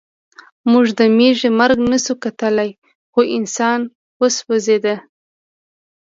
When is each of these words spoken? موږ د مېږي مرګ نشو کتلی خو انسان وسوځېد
موږ 0.71 0.85
د 0.99 1.01
مېږي 1.17 1.49
مرګ 1.59 1.77
نشو 1.91 2.13
کتلی 2.23 2.69
خو 3.11 3.21
انسان 3.37 3.79
وسوځېد 4.19 4.85